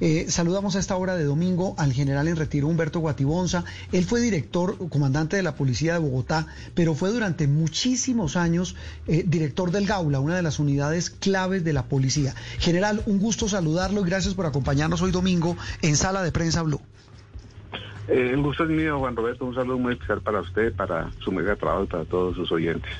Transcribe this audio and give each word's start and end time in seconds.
Eh, 0.00 0.26
saludamos 0.28 0.76
a 0.76 0.78
esta 0.78 0.96
hora 0.96 1.16
de 1.16 1.24
domingo 1.24 1.74
al 1.78 1.92
general 1.92 2.28
en 2.28 2.36
retiro 2.36 2.68
Humberto 2.68 3.00
Guatibonza. 3.00 3.64
Él 3.92 4.04
fue 4.04 4.20
director, 4.20 4.76
comandante 4.88 5.36
de 5.36 5.42
la 5.42 5.54
Policía 5.54 5.92
de 5.94 5.98
Bogotá, 5.98 6.46
pero 6.74 6.94
fue 6.94 7.10
durante 7.10 7.46
muchísimos 7.46 8.36
años 8.36 8.76
eh, 9.06 9.24
director 9.26 9.70
del 9.70 9.86
Gaula, 9.86 10.20
una 10.20 10.36
de 10.36 10.42
las 10.42 10.58
unidades 10.58 11.10
claves 11.10 11.64
de 11.64 11.72
la 11.72 11.84
policía. 11.84 12.34
General, 12.58 13.02
un 13.06 13.18
gusto 13.18 13.48
saludarlo 13.48 14.00
y 14.00 14.04
gracias 14.04 14.34
por 14.34 14.46
acompañarnos 14.46 15.02
hoy 15.02 15.10
domingo 15.10 15.56
en 15.82 15.96
Sala 15.96 16.22
de 16.22 16.32
Prensa 16.32 16.62
Blue. 16.62 16.80
Eh, 18.10 18.30
el 18.32 18.42
gusto 18.42 18.64
es 18.64 18.70
mío, 18.70 18.98
Juan 18.98 19.14
Roberto. 19.14 19.44
Un 19.44 19.54
saludo 19.54 19.78
muy 19.78 19.92
especial 19.92 20.20
para 20.20 20.40
usted, 20.40 20.74
para 20.74 21.12
su 21.22 21.30
mega 21.30 21.54
trabajo 21.54 21.84
y 21.84 21.86
para 21.86 22.04
todos 22.04 22.34
sus 22.34 22.50
oyentes. 22.50 22.90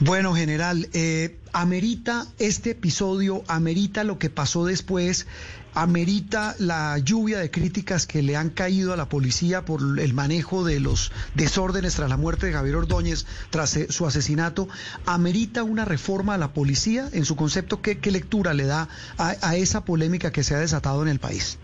Bueno, 0.00 0.34
general, 0.34 0.86
eh, 0.92 1.38
amerita 1.52 2.26
este 2.38 2.72
episodio, 2.72 3.42
amerita 3.48 4.04
lo 4.04 4.18
que 4.18 4.28
pasó 4.28 4.66
después, 4.66 5.26
amerita 5.74 6.54
la 6.58 6.98
lluvia 6.98 7.38
de 7.38 7.50
críticas 7.50 8.06
que 8.06 8.22
le 8.22 8.36
han 8.36 8.50
caído 8.50 8.92
a 8.92 8.96
la 8.96 9.08
policía 9.08 9.64
por 9.64 9.80
el 9.98 10.14
manejo 10.14 10.64
de 10.64 10.80
los 10.80 11.12
desórdenes 11.34 11.96
tras 11.96 12.08
la 12.08 12.16
muerte 12.16 12.46
de 12.46 12.52
Javier 12.52 12.76
Ordóñez, 12.76 13.26
tras 13.50 13.76
eh, 13.76 13.86
su 13.90 14.06
asesinato, 14.06 14.68
amerita 15.06 15.62
una 15.62 15.84
reforma 15.84 16.34
a 16.34 16.38
la 16.38 16.52
policía. 16.52 17.08
En 17.12 17.24
su 17.24 17.36
concepto, 17.36 17.82
¿qué, 17.82 17.98
lectura 18.10 18.54
le 18.54 18.64
da 18.64 18.88
a 19.18 19.56
esa 19.56 19.84
polémica 19.84 20.30
que 20.30 20.44
se 20.44 20.54
ha 20.54 20.58
desatado 20.58 21.02
en 21.02 21.08
el 21.08 21.18
país? 21.18 21.58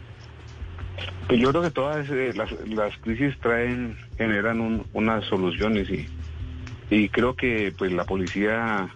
Pues 1.26 1.40
yo 1.40 1.50
creo 1.50 1.62
que 1.62 1.70
todas 1.70 2.08
eh, 2.10 2.32
las, 2.34 2.96
crisis 2.98 3.38
traen, 3.40 3.96
generan 4.18 4.84
unas 4.92 5.24
soluciones 5.26 5.88
y, 5.88 6.08
y 6.90 7.08
creo 7.08 7.36
que 7.36 7.72
pues 7.76 7.92
la 7.92 8.04
policía 8.04 8.88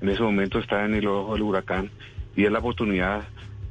en 0.00 0.08
ese 0.08 0.22
momento 0.22 0.60
está 0.60 0.84
en 0.84 0.94
el 0.94 1.06
ojo 1.08 1.34
del 1.34 1.42
huracán 1.42 1.90
y 2.36 2.44
es 2.44 2.52
la 2.52 2.60
oportunidad, 2.60 3.24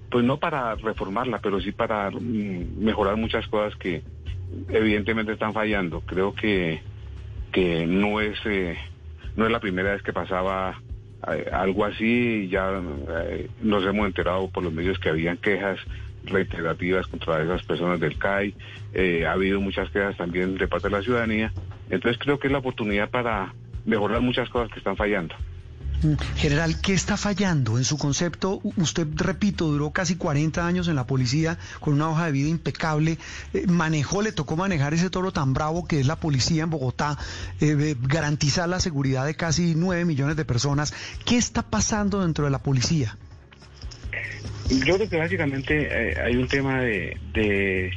pues 0.10 0.26
no 0.26 0.38
para 0.38 0.76
reformarla, 0.76 1.40
pero 1.40 1.60
sí 1.62 1.72
para 1.72 2.10
mm, 2.12 2.80
mejorar 2.80 3.16
muchas 3.16 3.48
cosas 3.48 3.76
que 3.78 4.04
evidentemente 4.70 5.34
están 5.34 5.54
fallando. 5.54 6.02
Creo 6.02 6.34
que, 6.34 6.82
que 7.52 7.86
no 7.86 8.20
es 8.22 8.38
eh, 8.46 8.78
no 9.36 9.46
es 9.46 9.52
la 9.52 9.60
primera 9.60 9.94
vez 9.94 10.02
que 10.02 10.14
pasaba 10.14 10.82
eh, 11.32 11.50
algo 11.52 11.86
así, 11.86 12.48
ya 12.50 12.82
nos 13.62 13.86
hemos 13.86 14.08
enterado 14.08 14.50
por 14.50 14.64
los 14.64 14.74
medios 14.74 15.00
que 15.00 15.10
habían 15.10 15.38
quejas 15.38 15.80
reiterativas 16.26 17.08
contra 17.08 17.42
esas 17.42 17.64
personas 17.64 18.00
del 18.00 18.18
CAI. 18.18 18.54
Eh, 18.94 19.26
ha 19.26 19.34
habido 19.34 19.62
muchas 19.62 19.90
quejas 19.92 20.18
también 20.18 20.58
de 20.58 20.68
parte 20.68 20.90
de 20.90 20.96
la 20.96 21.02
ciudadanía. 21.02 21.52
Entonces 21.90 22.20
creo 22.20 22.40
que 22.40 22.48
es 22.48 22.54
la 22.54 22.60
oportunidad 22.60 23.10
para 23.10 23.54
mejorar 23.86 24.22
muchas 24.22 24.50
cosas 24.50 24.72
que 24.72 24.80
están 24.80 24.96
fallando. 24.96 25.36
General, 26.36 26.80
¿qué 26.82 26.94
está 26.94 27.18
fallando? 27.18 27.78
En 27.78 27.84
su 27.84 27.98
concepto, 27.98 28.62
usted, 28.78 29.08
repito, 29.16 29.68
duró 29.68 29.92
casi 29.92 30.16
40 30.16 30.66
años 30.66 30.88
en 30.88 30.96
la 30.96 31.06
policía 31.06 31.58
con 31.80 31.94
una 31.94 32.10
hoja 32.10 32.26
de 32.28 32.32
vida 32.32 32.50
impecable, 32.50 33.18
eh, 33.54 33.66
manejó, 33.68 34.22
le 34.22 34.32
tocó 34.32 34.56
manejar 34.56 34.94
ese 34.94 35.10
toro 35.10 35.32
tan 35.32 35.54
bravo 35.54 35.86
que 35.88 36.00
es 36.00 36.08
la 36.08 36.16
policía 36.16 36.64
en 36.64 36.70
Bogotá, 36.70 37.18
eh, 37.60 37.96
garantizar 38.02 38.70
la 38.70 38.80
seguridad 38.80 39.26
de 39.26 39.36
casi 39.36 39.76
9 39.76 40.06
millones 40.06 40.36
de 40.36 40.46
personas. 40.46 40.94
¿Qué 41.26 41.38
está 41.38 41.64
pasando 41.64 42.22
dentro 42.22 42.46
de 42.46 42.52
la 42.52 42.60
policía? 42.60 43.18
Yo 44.70 44.96
creo 44.96 45.10
que 45.10 45.18
básicamente 45.18 45.88
eh, 45.92 46.22
hay 46.22 46.36
un 46.36 46.48
tema 46.48 46.82
de, 46.82 47.92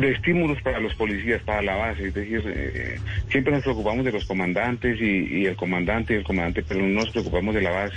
estímulos 0.00 0.60
para 0.62 0.80
los 0.80 0.94
policías, 0.94 1.42
para 1.42 1.62
la 1.62 1.76
base. 1.76 2.08
Es 2.08 2.14
decir, 2.14 2.42
eh, 2.46 2.98
siempre 3.28 3.52
nos 3.52 3.62
preocupamos 3.62 4.04
de 4.04 4.12
los 4.12 4.24
comandantes 4.24 5.00
y, 5.00 5.46
el 5.46 5.56
comandante 5.56 6.14
y 6.14 6.16
el 6.16 6.24
comandante, 6.24 6.64
pero 6.66 6.80
no 6.80 7.00
nos 7.00 7.10
preocupamos 7.10 7.54
de 7.54 7.62
la 7.62 7.70
base. 7.70 7.96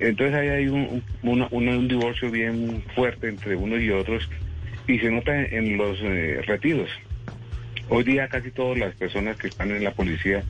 Entonces 0.00 0.34
ahí 0.34 0.48
hay 0.48 0.68
un, 0.68 1.02
un, 1.22 1.88
divorcio 1.88 2.30
bien 2.30 2.82
fuerte 2.94 3.28
entre 3.28 3.54
unos 3.54 3.80
y 3.80 3.90
otros 3.90 4.28
y 4.88 4.98
se 4.98 5.10
nota 5.10 5.40
en 5.44 5.76
los 5.76 5.98
eh, 6.02 6.40
retiros. 6.44 6.90
Hoy 7.88 8.04
día 8.04 8.26
casi 8.28 8.50
todas 8.50 8.78
las 8.78 8.94
personas 8.94 9.36
que 9.36 9.48
están 9.48 9.70
en 9.70 9.84
la 9.84 9.92
policía 9.92 10.42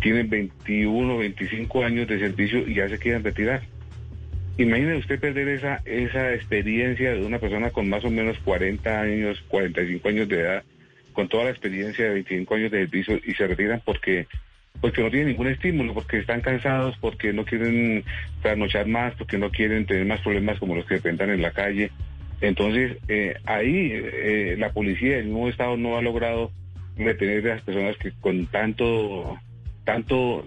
tienen 0.00 0.30
21, 0.30 1.18
25 1.18 1.84
años 1.84 2.08
de 2.08 2.18
servicio 2.18 2.66
y 2.66 2.74
ya 2.74 2.88
se 2.88 2.98
quieren 2.98 3.24
retirar. 3.24 3.62
Imagine 4.58 4.96
usted 4.96 5.20
perder 5.20 5.48
esa, 5.48 5.82
esa 5.84 6.32
experiencia 6.32 7.12
de 7.12 7.26
una 7.26 7.38
persona 7.38 7.70
con 7.70 7.90
más 7.90 8.04
o 8.04 8.10
menos 8.10 8.38
40 8.38 9.00
años, 9.00 9.44
45 9.48 10.08
años 10.08 10.28
de 10.28 10.40
edad, 10.40 10.64
con 11.12 11.28
toda 11.28 11.44
la 11.44 11.50
experiencia 11.50 12.06
de 12.06 12.14
25 12.14 12.54
años 12.54 12.70
de 12.70 12.78
servicio 12.80 13.20
y 13.22 13.34
se 13.34 13.46
retiran 13.46 13.82
porque 13.84 14.26
porque 14.80 15.02
no 15.02 15.10
tienen 15.10 15.28
ningún 15.28 15.46
estímulo, 15.46 15.94
porque 15.94 16.18
están 16.18 16.42
cansados, 16.42 16.96
porque 17.00 17.32
no 17.32 17.46
quieren 17.46 18.04
trasnochar 18.42 18.86
más, 18.86 19.14
porque 19.14 19.38
no 19.38 19.50
quieren 19.50 19.86
tener 19.86 20.04
más 20.04 20.20
problemas 20.20 20.58
como 20.58 20.76
los 20.76 20.84
que 20.84 20.96
enfrentan 20.96 21.30
en 21.30 21.40
la 21.40 21.52
calle. 21.52 21.90
Entonces, 22.42 22.98
eh, 23.08 23.36
ahí 23.46 23.90
eh, 23.92 24.56
la 24.58 24.72
policía 24.72 25.16
del 25.16 25.30
nuevo 25.30 25.48
Estado 25.48 25.78
no 25.78 25.96
ha 25.96 26.02
logrado 26.02 26.50
retener 26.98 27.50
a 27.50 27.54
las 27.54 27.62
personas 27.62 27.96
que 27.96 28.12
con 28.20 28.46
tanto, 28.48 29.38
tanto 29.84 30.44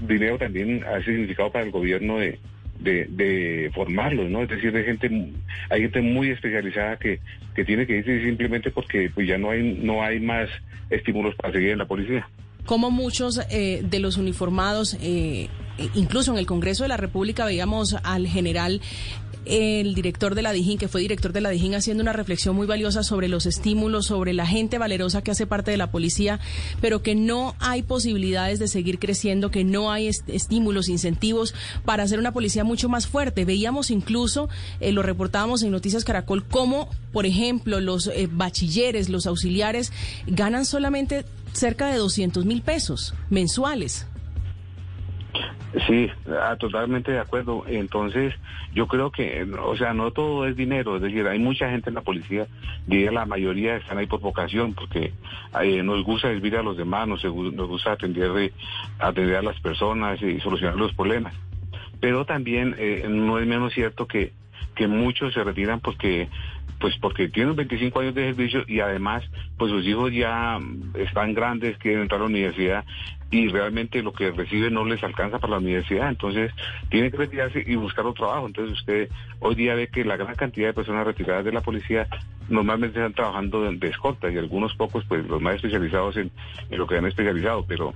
dinero 0.00 0.38
también 0.38 0.84
ha 0.84 1.02
significado 1.02 1.50
para 1.50 1.64
el 1.64 1.72
gobierno 1.72 2.18
de, 2.18 2.38
de, 2.78 3.06
de 3.10 3.70
formarlos, 3.74 4.30
¿no? 4.30 4.42
Es 4.42 4.48
decir, 4.48 4.74
hay 4.76 4.84
gente, 4.84 5.32
hay 5.70 5.82
gente 5.82 6.00
muy 6.00 6.30
especializada 6.30 6.96
que, 6.98 7.20
que 7.54 7.64
tiene 7.64 7.86
que 7.86 7.98
irse 7.98 8.22
simplemente 8.22 8.70
porque 8.70 9.10
pues 9.14 9.26
ya 9.28 9.38
no 9.38 9.50
hay, 9.50 9.78
no 9.82 10.02
hay 10.02 10.20
más 10.20 10.48
estímulos 10.90 11.34
para 11.36 11.52
seguir 11.52 11.70
en 11.70 11.78
la 11.78 11.86
policía. 11.86 12.28
Como 12.64 12.90
muchos 12.90 13.40
eh, 13.50 13.82
de 13.84 13.98
los 13.98 14.18
uniformados, 14.18 14.96
eh, 15.00 15.48
incluso 15.94 16.32
en 16.32 16.38
el 16.38 16.46
Congreso 16.46 16.84
de 16.84 16.88
la 16.88 16.96
República 16.96 17.44
veíamos 17.44 17.96
al 18.04 18.26
general 18.26 18.80
el 19.44 19.94
director 19.94 20.34
de 20.34 20.42
la 20.42 20.52
DIJÍN, 20.52 20.78
que 20.78 20.88
fue 20.88 21.00
director 21.00 21.32
de 21.32 21.40
la 21.40 21.50
DIJÍN, 21.50 21.74
haciendo 21.74 22.02
una 22.02 22.12
reflexión 22.12 22.54
muy 22.54 22.66
valiosa 22.66 23.02
sobre 23.02 23.28
los 23.28 23.46
estímulos, 23.46 24.06
sobre 24.06 24.32
la 24.32 24.46
gente 24.46 24.78
valerosa 24.78 25.22
que 25.22 25.30
hace 25.30 25.46
parte 25.46 25.70
de 25.70 25.76
la 25.76 25.90
policía, 25.90 26.40
pero 26.80 27.02
que 27.02 27.14
no 27.14 27.54
hay 27.58 27.82
posibilidades 27.82 28.58
de 28.58 28.68
seguir 28.68 28.98
creciendo, 28.98 29.50
que 29.50 29.64
no 29.64 29.90
hay 29.90 30.08
estímulos, 30.08 30.88
incentivos 30.88 31.54
para 31.84 32.02
hacer 32.02 32.18
una 32.18 32.32
policía 32.32 32.64
mucho 32.64 32.88
más 32.88 33.06
fuerte. 33.06 33.44
Veíamos 33.44 33.90
incluso, 33.90 34.48
eh, 34.80 34.92
lo 34.92 35.02
reportábamos 35.02 35.62
en 35.62 35.70
Noticias 35.70 36.04
Caracol, 36.04 36.44
cómo, 36.44 36.88
por 37.12 37.26
ejemplo, 37.26 37.80
los 37.80 38.06
eh, 38.08 38.28
bachilleres, 38.30 39.08
los 39.08 39.26
auxiliares, 39.26 39.92
ganan 40.26 40.64
solamente 40.64 41.24
cerca 41.52 41.88
de 41.88 41.98
200 41.98 42.44
mil 42.44 42.62
pesos 42.62 43.14
mensuales. 43.30 44.06
Sí, 45.86 46.10
ah, 46.28 46.56
totalmente 46.58 47.12
de 47.12 47.18
acuerdo. 47.18 47.64
Entonces, 47.66 48.34
yo 48.74 48.86
creo 48.86 49.10
que, 49.10 49.44
o 49.44 49.76
sea, 49.76 49.94
no 49.94 50.10
todo 50.10 50.46
es 50.46 50.54
dinero, 50.54 50.96
es 50.96 51.02
decir, 51.02 51.26
hay 51.26 51.38
mucha 51.38 51.70
gente 51.70 51.88
en 51.88 51.94
la 51.94 52.02
policía, 52.02 52.46
diría 52.86 53.10
la 53.10 53.24
mayoría 53.24 53.76
están 53.76 53.98
ahí 53.98 54.06
por 54.06 54.20
vocación, 54.20 54.74
porque 54.74 55.12
eh, 55.62 55.82
nos 55.82 56.04
gusta 56.04 56.28
servir 56.28 56.56
a 56.56 56.62
los 56.62 56.76
demás, 56.76 57.08
nos, 57.08 57.24
nos 57.24 57.68
gusta 57.68 57.92
atender, 57.92 58.52
atender 58.98 59.36
a 59.36 59.42
las 59.42 59.58
personas 59.60 60.20
y 60.20 60.40
solucionar 60.40 60.76
los 60.76 60.92
problemas. 60.94 61.34
Pero 62.00 62.26
también 62.26 62.74
eh, 62.78 63.06
no 63.08 63.38
es 63.38 63.46
menos 63.46 63.72
cierto 63.72 64.06
que, 64.06 64.32
que 64.74 64.88
muchos 64.88 65.32
se 65.32 65.44
retiran 65.44 65.80
porque 65.80 66.28
pues 66.82 66.96
porque 67.00 67.28
tienen 67.28 67.54
25 67.54 68.00
años 68.00 68.14
de 68.16 68.24
servicio 68.24 68.64
y 68.66 68.80
además 68.80 69.22
pues 69.56 69.70
sus 69.70 69.86
hijos 69.86 70.12
ya 70.12 70.58
están 70.98 71.32
grandes, 71.32 71.78
quieren 71.78 72.02
entrar 72.02 72.20
a 72.20 72.24
la 72.24 72.28
universidad 72.28 72.84
y 73.30 73.48
realmente 73.48 74.02
lo 74.02 74.12
que 74.12 74.32
reciben 74.32 74.74
no 74.74 74.84
les 74.84 75.00
alcanza 75.04 75.38
para 75.38 75.52
la 75.52 75.58
universidad, 75.58 76.08
entonces 76.08 76.50
tienen 76.90 77.12
que 77.12 77.18
retirarse 77.18 77.62
y 77.64 77.76
buscar 77.76 78.04
otro 78.04 78.26
trabajo. 78.26 78.48
Entonces 78.48 78.76
usted 78.80 79.08
hoy 79.38 79.54
día 79.54 79.76
ve 79.76 79.86
que 79.86 80.04
la 80.04 80.16
gran 80.16 80.34
cantidad 80.34 80.66
de 80.66 80.74
personas 80.74 81.06
retiradas 81.06 81.44
de 81.44 81.52
la 81.52 81.60
policía 81.60 82.08
normalmente 82.48 82.98
están 82.98 83.14
trabajando 83.14 83.62
de, 83.62 83.88
escolta 83.88 84.28
y 84.28 84.36
algunos 84.36 84.74
pocos 84.74 85.04
pues 85.06 85.24
los 85.24 85.40
más 85.40 85.54
especializados 85.54 86.16
en, 86.16 86.32
lo 86.70 86.88
que 86.88 86.96
han 86.96 87.06
especializado, 87.06 87.64
pero 87.64 87.94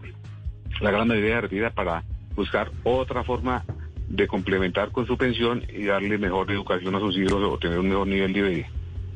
la 0.80 0.92
gran 0.92 1.08
mayoría 1.08 1.40
retira 1.40 1.70
para 1.70 2.04
buscar 2.36 2.70
otra 2.84 3.24
forma 3.24 3.64
de 4.08 4.28
complementar 4.28 4.92
con 4.92 5.08
su 5.08 5.18
pensión 5.18 5.64
y 5.68 5.86
darle 5.86 6.18
mejor 6.18 6.48
educación 6.52 6.94
a 6.94 7.00
sus 7.00 7.16
hijos 7.18 7.42
o 7.42 7.58
tener 7.58 7.80
un 7.80 7.88
mejor 7.88 8.06
nivel 8.06 8.32
de, 8.32 8.66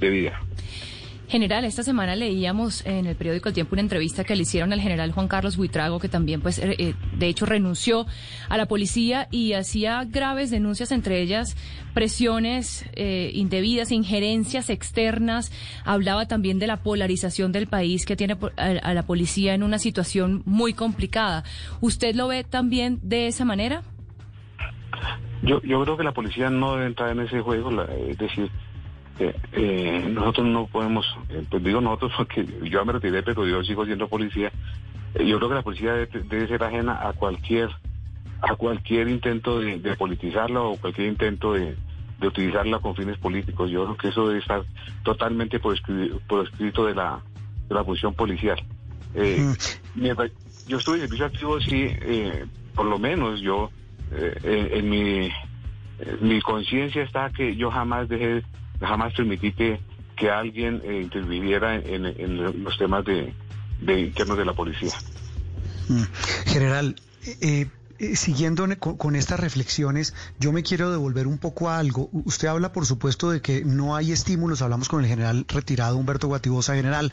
de 0.00 0.10
vida. 0.10 0.40
General, 1.30 1.64
esta 1.64 1.84
semana 1.84 2.16
leíamos 2.16 2.84
en 2.84 3.06
el 3.06 3.14
periódico 3.14 3.48
El 3.48 3.54
Tiempo 3.54 3.76
una 3.76 3.82
entrevista 3.82 4.24
que 4.24 4.34
le 4.34 4.42
hicieron 4.42 4.72
al 4.72 4.80
general 4.80 5.12
Juan 5.12 5.28
Carlos 5.28 5.56
Buitrago, 5.56 6.00
que 6.00 6.08
también, 6.08 6.40
pues, 6.40 6.58
eh, 6.58 6.74
eh, 6.76 6.94
de 7.16 7.26
hecho, 7.28 7.46
renunció 7.46 8.04
a 8.48 8.56
la 8.56 8.66
policía 8.66 9.28
y 9.30 9.52
hacía 9.52 10.02
graves 10.06 10.50
denuncias, 10.50 10.90
entre 10.90 11.22
ellas 11.22 11.56
presiones 11.94 12.84
eh, 12.94 13.30
indebidas, 13.32 13.92
injerencias 13.92 14.70
externas. 14.70 15.52
Hablaba 15.84 16.26
también 16.26 16.58
de 16.58 16.66
la 16.66 16.78
polarización 16.78 17.52
del 17.52 17.68
país 17.68 18.06
que 18.06 18.16
tiene 18.16 18.36
a, 18.56 18.92
la 18.92 19.02
policía 19.04 19.54
en 19.54 19.62
una 19.62 19.78
situación 19.78 20.42
muy 20.46 20.74
complicada. 20.74 21.44
¿Usted 21.80 22.16
lo 22.16 22.26
ve 22.26 22.42
también 22.42 22.98
de 23.04 23.28
esa 23.28 23.44
manera? 23.44 23.84
Yo, 25.42 25.62
yo 25.62 25.80
creo 25.84 25.96
que 25.96 26.02
la 26.02 26.12
policía 26.12 26.50
no 26.50 26.74
debe 26.74 26.86
entrar 26.86 27.10
en 27.10 27.20
ese 27.20 27.40
juego, 27.40 27.70
es 27.84 28.18
decir, 28.18 28.50
eh, 29.18 30.08
nosotros 30.10 30.46
no 30.46 30.66
podemos, 30.66 31.06
eh, 31.28 31.44
pues 31.50 31.62
digo 31.62 31.80
nosotros 31.80 32.12
porque 32.16 32.46
yo 32.64 32.84
me 32.84 32.92
retiré, 32.92 33.22
pero 33.22 33.46
yo 33.46 33.62
sigo 33.62 33.84
siendo 33.84 34.08
policía. 34.08 34.52
Eh, 35.14 35.26
yo 35.26 35.38
creo 35.38 35.48
que 35.48 35.54
la 35.56 35.62
policía 35.62 35.92
debe, 35.94 36.48
ser 36.48 36.62
ajena 36.62 37.06
a 37.06 37.12
cualquier 37.12 37.70
a 38.42 38.54
cualquier 38.54 39.08
intento 39.08 39.60
de, 39.60 39.78
politizarla 39.96 40.62
o 40.62 40.76
cualquier 40.78 41.08
intento 41.08 41.52
de, 41.52 41.76
de 42.20 42.26
utilizarla 42.26 42.78
con 42.78 42.94
fines 42.94 43.18
políticos. 43.18 43.70
Yo 43.70 43.84
creo 43.84 43.96
que 43.96 44.08
eso 44.08 44.28
debe 44.28 44.40
estar 44.40 44.64
totalmente 45.02 45.58
por, 45.58 45.74
escrito 45.74 46.86
de 46.86 46.94
la, 46.94 47.20
de 47.68 47.74
la 47.74 47.84
función 47.84 48.14
policial. 48.14 48.58
Eh, 49.14 49.54
yo 50.66 50.78
estuve 50.78 50.96
en 50.96 51.02
servicio 51.02 51.26
activo, 51.26 51.60
sí, 51.60 51.86
eh, 51.88 52.46
por 52.74 52.86
lo 52.86 52.98
menos 52.98 53.40
yo, 53.40 53.70
eh, 54.12 54.70
en, 54.74 54.88
mi, 54.88 55.30
mi 56.20 56.40
conciencia 56.40 57.02
está 57.02 57.30
que 57.30 57.56
yo 57.56 57.70
jamás 57.70 58.08
dejé, 58.08 58.42
jamás 58.80 59.14
permití 59.14 59.52
que, 59.52 59.80
que 60.16 60.30
alguien 60.30 60.82
interviniera 60.84 61.76
en, 61.76 62.62
los 62.64 62.76
temas 62.78 63.04
de, 63.04 63.32
de 63.80 64.00
internos 64.00 64.38
de 64.38 64.44
la 64.44 64.52
policía. 64.52 64.92
Mm. 65.88 66.02
General, 66.46 66.96
eh, 67.40 67.66
eh, 67.98 68.16
siguiendo 68.16 68.66
con, 68.78 69.14
estas 69.14 69.40
reflexiones, 69.40 70.14
yo 70.38 70.52
me 70.52 70.62
quiero 70.62 70.90
devolver 70.90 71.26
un 71.26 71.36
poco 71.36 71.68
a 71.68 71.78
algo. 71.78 72.08
Usted 72.12 72.48
habla, 72.48 72.72
por 72.72 72.86
supuesto, 72.86 73.30
de 73.30 73.42
que 73.42 73.62
no 73.64 73.94
hay 73.94 74.12
estímulos. 74.12 74.62
Hablamos 74.62 74.88
con 74.88 75.02
el 75.02 75.06
general 75.06 75.44
retirado 75.48 75.96
Humberto 75.98 76.28
Guatibosa, 76.28 76.74
general. 76.74 77.12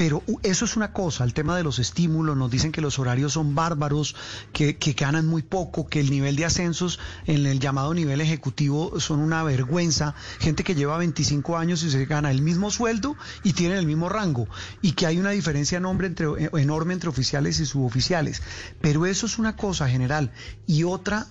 Eh, 0.00 0.10
pero 0.10 0.22
eso 0.42 0.64
es 0.64 0.76
una 0.76 0.92
cosa, 0.92 1.24
el 1.24 1.34
tema 1.34 1.56
de 1.56 1.62
los 1.62 1.78
estímulos, 1.78 2.36
nos 2.36 2.50
dicen 2.50 2.72
que 2.72 2.80
los 2.80 2.98
horarios 2.98 3.34
son 3.34 3.54
bárbaros, 3.54 4.16
que, 4.52 4.76
ganan 4.98 5.26
muy 5.26 5.42
poco, 5.42 5.86
que 5.86 6.00
el 6.00 6.10
nivel 6.10 6.36
de 6.36 6.46
ascensos 6.46 6.98
en 7.26 7.46
el 7.46 7.60
llamado 7.60 7.92
nivel 7.94 8.20
ejecutivo 8.20 8.98
son 8.98 9.20
una 9.20 9.42
vergüenza, 9.42 10.14
gente 10.38 10.64
que 10.64 10.74
lleva 10.74 10.96
25 10.98 11.56
años 11.56 11.82
y 11.82 11.90
se 11.90 12.06
gana 12.06 12.30
el 12.30 12.42
mismo 12.42 12.70
sueldo 12.70 13.16
y 13.44 13.52
tiene 13.52 13.78
el 13.78 13.86
mismo 13.86 14.08
rango, 14.08 14.48
y 14.82 14.92
que 14.92 15.06
hay 15.06 15.18
una 15.18 15.30
diferencia 15.30 15.78
enorme 15.78 16.06
entre, 16.06 16.26
enorme 16.54 16.94
entre 16.94 17.10
oficiales 17.10 17.60
y 17.60 17.66
suboficiales. 17.66 18.42
Pero 18.80 19.06
eso 19.06 19.26
es 19.26 19.38
una 19.38 19.56
cosa 19.56 19.88
general. 19.88 20.32
Y 20.66 20.84
otra, 20.84 21.26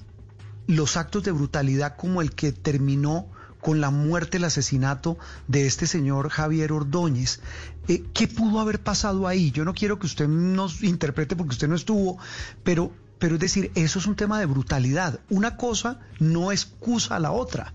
los 0.67 0.95
actos 0.95 1.23
de 1.23 1.31
brutalidad 1.31 1.95
como 1.97 2.21
el 2.21 2.31
que 2.33 2.51
terminó 2.51 3.27
con 3.61 3.81
la 3.81 3.89
muerte, 3.89 4.37
el 4.37 4.45
asesinato 4.45 5.17
de 5.47 5.65
este 5.67 5.87
señor 5.87 6.29
Javier 6.29 6.71
Ordóñez. 6.71 7.41
Eh, 7.87 8.03
¿Qué 8.13 8.27
pudo 8.27 8.59
haber 8.59 8.79
pasado 8.79 9.27
ahí? 9.27 9.51
Yo 9.51 9.65
no 9.65 9.73
quiero 9.73 9.99
que 9.99 10.05
usted 10.05 10.27
nos 10.27 10.83
interprete 10.83 11.35
porque 11.35 11.53
usted 11.53 11.67
no 11.67 11.75
estuvo, 11.75 12.17
pero, 12.63 12.91
pero 13.17 13.35
es 13.35 13.41
decir, 13.41 13.71
eso 13.75 13.99
es 13.99 14.05
un 14.05 14.15
tema 14.15 14.39
de 14.39 14.45
brutalidad. 14.45 15.19
Una 15.29 15.57
cosa 15.57 15.99
no 16.19 16.51
excusa 16.51 17.15
a 17.15 17.19
la 17.19 17.31
otra. 17.31 17.73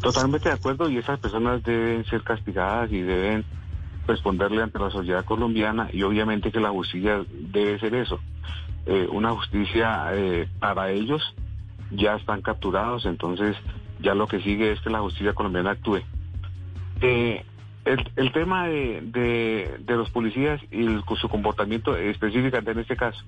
Totalmente 0.00 0.48
de 0.48 0.54
acuerdo 0.54 0.88
y 0.88 0.98
esas 0.98 1.18
personas 1.18 1.62
deben 1.62 2.04
ser 2.06 2.22
castigadas 2.22 2.90
y 2.92 3.02
deben 3.02 3.44
responderle 4.06 4.62
ante 4.62 4.78
la 4.78 4.90
sociedad 4.90 5.24
colombiana 5.24 5.90
y 5.92 6.02
obviamente 6.02 6.50
que 6.50 6.60
la 6.60 6.70
justicia 6.70 7.24
debe 7.30 7.78
ser 7.78 7.94
eso, 7.94 8.18
eh, 8.86 9.06
una 9.12 9.32
justicia 9.32 10.08
eh, 10.14 10.48
para 10.58 10.90
ellos 10.90 11.22
ya 11.90 12.16
están 12.16 12.40
capturados, 12.40 13.04
entonces 13.04 13.56
ya 14.00 14.14
lo 14.14 14.26
que 14.26 14.40
sigue 14.40 14.72
es 14.72 14.80
que 14.80 14.90
la 14.90 15.00
justicia 15.00 15.34
colombiana 15.34 15.72
actúe. 15.72 16.02
Eh, 17.00 17.44
el, 17.84 18.32
tema 18.32 18.66
de, 18.66 19.80
los 19.86 20.10
policías 20.10 20.60
y 20.70 20.86
su 21.16 21.28
comportamiento 21.28 21.96
específicamente 21.96 22.72
en 22.72 22.78
este 22.80 22.96
caso, 22.96 23.24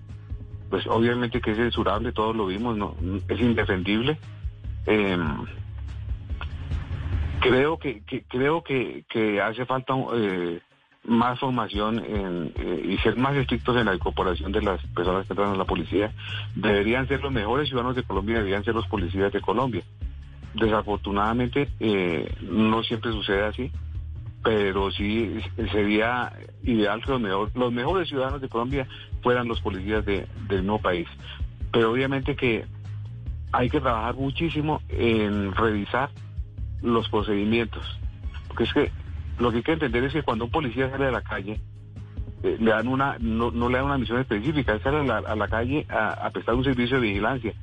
pues 0.68 0.86
obviamente 0.86 1.40
que 1.40 1.52
es 1.52 1.56
censurable, 1.56 2.12
todos 2.12 2.36
lo 2.36 2.46
vimos, 2.46 2.78
es 3.28 3.40
indefendible. 3.40 4.18
Em, 4.86 5.44
creo 7.40 7.78
que, 7.78 8.02
creo 8.28 8.62
que, 8.62 9.40
hace 9.42 9.64
falta 9.64 9.94
eh, 10.14 10.60
más 11.04 11.38
formación 11.38 12.02
eh, 12.04 12.82
y 12.84 12.98
ser 12.98 13.16
más 13.16 13.34
estrictos 13.36 13.76
en 13.76 13.86
la 13.86 13.94
incorporación 13.94 14.52
de 14.52 14.62
las 14.62 14.84
personas 14.88 15.26
que 15.26 15.32
entran 15.32 15.52
a 15.52 15.56
la 15.56 15.64
policía. 15.64 16.12
Deberían 16.54 17.08
ser 17.08 17.22
los 17.22 17.32
mejores 17.32 17.68
ciudadanos 17.68 17.96
de 17.96 18.02
Colombia, 18.02 18.36
deberían 18.36 18.64
ser 18.64 18.74
los 18.74 18.86
policías 18.86 19.32
de 19.32 19.40
Colombia. 19.40 19.82
Desafortunadamente 20.54 21.68
eh, 21.78 22.34
no 22.42 22.82
siempre 22.82 23.12
sucede 23.12 23.44
así, 23.44 23.70
pero 24.42 24.90
sí 24.90 25.40
sería 25.70 26.32
ideal 26.64 27.02
que 27.04 27.18
los, 27.18 27.54
los 27.54 27.72
mejores 27.72 28.08
ciudadanos 28.08 28.40
de 28.40 28.48
Colombia 28.48 28.88
fueran 29.22 29.46
los 29.46 29.60
policías 29.60 30.04
de, 30.04 30.26
del 30.48 30.66
nuevo 30.66 30.82
país. 30.82 31.08
Pero 31.72 31.92
obviamente 31.92 32.34
que 32.34 32.64
hay 33.52 33.70
que 33.70 33.80
trabajar 33.80 34.16
muchísimo 34.16 34.82
en 34.88 35.54
revisar 35.54 36.10
los 36.82 37.08
procedimientos, 37.08 37.84
porque 38.48 38.64
es 38.64 38.72
que 38.72 38.90
lo 39.38 39.50
que 39.50 39.58
hay 39.58 39.62
que 39.62 39.72
entender 39.72 40.04
es 40.04 40.12
que 40.12 40.22
cuando 40.22 40.46
un 40.46 40.50
policía 40.50 40.90
sale 40.90 41.06
a 41.06 41.10
la 41.10 41.22
calle, 41.22 41.60
eh, 42.42 42.56
le 42.58 42.70
dan 42.70 42.88
una, 42.88 43.16
no, 43.20 43.50
le 43.50 43.76
dan 43.76 43.86
una 43.86 43.98
misión 43.98 44.18
específica, 44.18 44.78
sale 44.80 45.10
a 45.10 45.36
la, 45.36 45.48
calle 45.48 45.86
a 45.90 46.28
prestar 46.30 46.54
un 46.54 46.64
servicio 46.64 46.96
de 46.96 47.06
vigilancia 47.06 47.54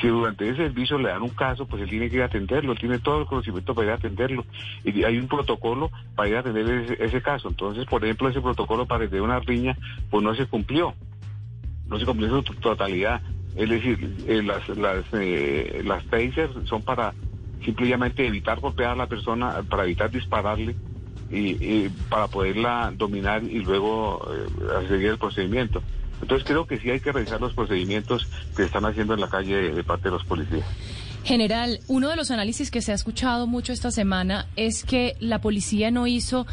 si 0.00 0.08
durante 0.08 0.48
ese 0.48 0.64
servicio 0.64 0.98
le 0.98 1.08
dan 1.08 1.22
un 1.22 1.30
caso, 1.30 1.66
pues 1.66 1.82
él 1.82 1.88
tiene 1.88 2.10
que 2.10 2.16
ir 2.16 2.22
a 2.22 2.26
atenderlo, 2.26 2.74
tiene 2.74 2.98
todo 2.98 3.20
el 3.20 3.26
conocimiento 3.26 3.74
para 3.74 3.86
ir 3.86 3.92
a 3.92 3.96
atenderlo. 3.96 4.44
Y 4.84 5.04
hay 5.04 5.18
un 5.18 5.26
protocolo 5.26 5.90
para 6.14 6.28
ir 6.28 6.36
a 6.36 6.40
atender 6.40 6.96
ese, 7.00 7.22
caso. 7.22 7.48
Entonces, 7.48 7.86
por 7.86 8.04
ejemplo, 8.04 8.28
ese 8.28 8.40
protocolo 8.40 8.86
para 8.86 9.04
atender 9.04 9.22
una 9.22 9.40
riña, 9.40 9.76
pues 10.10 10.22
no 10.22 10.34
se 10.34 10.46
cumplió. 10.46 10.94
No 11.88 11.98
se 11.98 12.04
cumplió 12.04 12.36
en 12.36 12.44
su 12.44 12.54
totalidad. 12.54 13.22
Es 13.56 13.70
decir, 13.70 14.16
eh, 14.26 14.42
las, 14.42 14.68
las, 14.68 15.04
eh, 15.12 15.82
las 15.84 16.04
tasers 16.06 16.52
son 16.64 16.82
para 16.82 17.14
simplemente 17.64 18.26
evitar 18.26 18.60
golpear 18.60 18.90
a 18.90 18.96
la 18.96 19.06
persona, 19.06 19.62
para 19.68 19.84
evitar 19.84 20.10
dispararle 20.10 20.76
y, 21.30 21.88
para 22.08 22.28
poderla 22.28 22.92
dominar 22.96 23.42
y 23.44 23.60
luego 23.60 24.26
eh, 24.32 24.86
seguir 24.88 25.08
el 25.08 25.18
procedimiento. 25.18 25.82
Entonces 26.22 26.46
creo 26.46 26.66
que 26.66 26.78
sí 26.78 26.90
hay 26.90 27.00
que 27.00 27.12
revisar 27.12 27.40
los 27.40 27.52
procedimientos 27.52 28.26
que 28.56 28.64
están 28.64 28.84
haciendo 28.86 29.14
en 29.14 29.20
la 29.20 29.28
calle 29.28 29.72
de 29.72 29.84
parte 29.84 30.04
de 30.04 30.12
los 30.12 30.24
policías. 30.24 30.64
General, 31.26 31.80
uno 31.88 32.08
de 32.08 32.14
los 32.14 32.30
análisis 32.30 32.70
que 32.70 32.80
se 32.80 32.92
ha 32.92 32.94
escuchado 32.94 33.48
mucho 33.48 33.72
esta 33.72 33.90
semana 33.90 34.46
es 34.54 34.84
que 34.84 35.16
la 35.18 35.40
policía 35.40 35.90
no 35.90 36.06
hizo, 36.06 36.46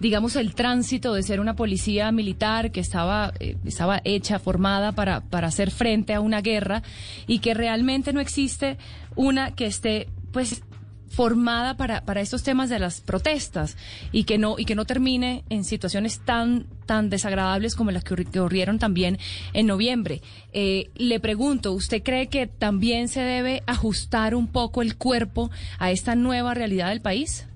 digamos, 0.00 0.36
el 0.36 0.54
tránsito 0.54 1.14
de 1.14 1.22
ser 1.22 1.40
una 1.40 1.56
policía 1.56 2.12
militar 2.12 2.70
que 2.70 2.80
estaba, 2.80 3.32
eh, 3.40 3.56
estaba 3.64 4.02
hecha, 4.04 4.38
formada 4.38 4.92
para, 4.92 5.22
para 5.22 5.48
hacer 5.48 5.70
frente 5.70 6.12
a 6.12 6.20
una 6.20 6.42
guerra 6.42 6.82
y 7.26 7.38
que 7.38 7.54
realmente 7.54 8.12
no 8.12 8.20
existe 8.20 8.76
una 9.16 9.54
que 9.54 9.64
esté, 9.64 10.08
pues, 10.30 10.62
formada 11.08 11.76
para, 11.76 12.04
para 12.04 12.20
estos 12.20 12.42
temas 12.42 12.68
de 12.68 12.78
las 12.78 13.00
protestas 13.00 13.76
y 14.12 14.24
que 14.24 14.38
no 14.38 14.56
y 14.58 14.64
que 14.64 14.74
no 14.74 14.84
termine 14.84 15.44
en 15.48 15.64
situaciones 15.64 16.20
tan 16.20 16.66
tan 16.86 17.10
desagradables 17.10 17.76
como 17.76 17.90
las 17.90 18.04
que 18.04 18.14
ocurrieron 18.14 18.78
también 18.78 19.18
en 19.52 19.66
noviembre. 19.66 20.22
Eh, 20.52 20.90
le 20.96 21.20
pregunto, 21.20 21.72
¿usted 21.72 22.02
cree 22.02 22.28
que 22.28 22.46
también 22.46 23.08
se 23.08 23.20
debe 23.20 23.62
ajustar 23.66 24.34
un 24.34 24.46
poco 24.48 24.82
el 24.82 24.96
cuerpo 24.96 25.50
a 25.78 25.90
esta 25.90 26.14
nueva 26.14 26.54
realidad 26.54 26.88
del 26.88 27.00
país? 27.00 27.46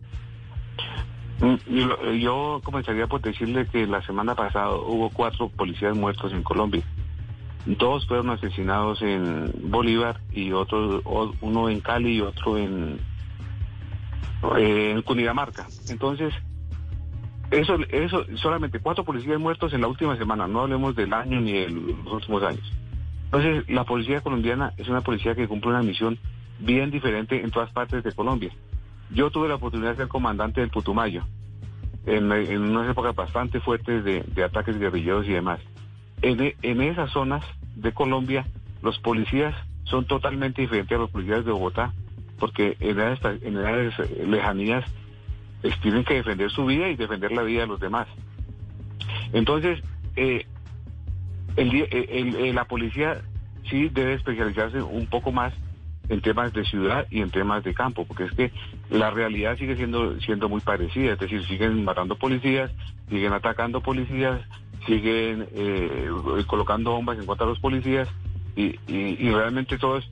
Mm, 1.41 2.19
yo 2.21 2.61
comenzaría 2.63 3.07
por 3.07 3.21
decirle 3.21 3.67
que 3.67 3.87
la 3.87 4.01
semana 4.03 4.35
pasada 4.35 4.75
hubo 4.77 5.11
cuatro 5.11 5.49
policías 5.49 5.97
muertos 5.97 6.33
en 6.33 6.43
Colombia. 6.43 6.83
Dos 7.65 8.07
fueron 8.07 8.31
asesinados 8.31 9.03
en 9.03 9.53
Bolívar 9.71 10.21
y 10.33 10.53
otro, 10.53 11.01
uno 11.41 11.69
en 11.69 11.81
Cali 11.81 12.17
y 12.17 12.21
otro 12.21 12.59
en 12.59 13.01
en 14.57 15.03
Cundinamarca. 15.03 15.67
Entonces, 15.89 16.35
eso, 17.51 17.77
eso, 17.91 18.25
solamente 18.37 18.81
cuatro 18.81 19.05
policías 19.05 19.39
muertos 19.39 19.73
en 19.73 19.83
la 19.83 19.89
última 19.89 20.17
semana, 20.17 20.49
no 20.49 20.63
hablemos 20.63 20.97
del 20.97 21.13
año 21.13 21.41
ni 21.41 21.53
de 21.53 21.69
los 21.69 22.13
últimos 22.15 22.43
años. 22.43 22.73
Entonces, 23.27 23.69
la 23.69 23.85
policía 23.85 24.21
colombiana 24.21 24.73
es 24.77 24.89
una 24.89 25.03
policía 25.03 25.35
que 25.35 25.49
cumple 25.49 25.71
una 25.71 25.83
misión 25.83 26.19
bien 26.59 26.91
diferente 26.91 27.43
en 27.43 27.51
todas 27.51 27.71
partes 27.73 28.03
de 28.03 28.13
Colombia. 28.13 28.53
Yo 29.11 29.31
tuve 29.31 29.49
la 29.49 29.57
oportunidad 29.57 29.91
de 29.91 29.97
ser 29.97 30.09
comandante 30.09 30.61
del 30.61 30.71
Putumayo, 30.71 31.25
en, 32.07 32.33
unas 32.63 32.91
épocas 32.91 33.15
bastante 33.15 33.61
fuertes 33.61 34.05
de, 34.05 34.45
ataques 34.45 34.79
guerrilleros 34.79 35.27
y 35.27 35.33
demás. 35.33 35.61
En, 36.23 36.55
en 36.63 36.81
esas 36.81 37.11
zonas 37.11 37.45
de 37.77 37.93
Colombia, 37.93 38.47
los 38.83 38.99
policías 38.99 39.55
son 39.85 40.07
totalmente 40.07 40.63
diferentes 40.63 40.97
a 40.97 41.01
los 41.01 41.11
policías 41.11 41.45
de 41.45 41.53
Bogotá 41.53 41.93
porque 42.43 42.77
en 42.81 42.99
edades, 42.99 43.95
lejanías 44.27 44.85
tienen 45.81 46.03
que 46.03 46.15
defender 46.15 46.51
su 46.51 46.67
vida 46.67 46.89
y 46.89 46.97
defender 46.97 47.31
la 47.31 47.43
vida 47.43 47.61
de 47.61 47.67
los 47.69 47.79
demás. 47.79 48.09
Entonces, 49.33 49.81
eh, 50.17 50.45
el, 51.55 52.53
la 52.53 52.65
policía 52.65 53.23
sí 53.71 53.89
debe 53.91 54.15
especializarse 54.15 54.83
un 54.83 55.07
poco 55.07 55.31
más 55.31 55.55
en 56.09 56.21
temas 56.21 56.53
de 56.53 56.65
ciudad 56.65 57.07
y 57.13 57.21
en 57.21 57.31
temas 57.31 57.63
de 57.63 57.75
campo, 57.75 58.05
porque 58.07 58.25
es 58.25 58.33
que 58.33 58.51
la 58.91 59.11
realidad 59.11 59.57
sigue 59.57 59.77
siendo 59.77 60.19
siendo 60.19 60.49
muy 60.49 60.61
parecida, 60.63 61.13
es 61.13 61.21
decir, 61.21 61.47
siguen 61.47 61.85
matando 61.85 62.17
policías, 62.17 62.73
siguen 63.09 63.35
atacando 63.35 63.81
policías, 63.81 64.41
siguen 64.85 65.47
eh, 65.55 66.11
colocando 66.49 66.91
bombas 66.91 67.21
en 67.21 67.25
contra 67.27 67.47
de 67.47 67.53
los 67.53 67.61
policías 67.61 68.09
y, 68.57 68.81
y 68.89 69.31
realmente 69.31 69.79
todo 69.79 69.99
es 69.99 70.11